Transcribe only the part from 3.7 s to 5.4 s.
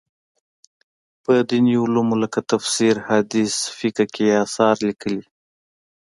فقه کې یې اثار لیکلي.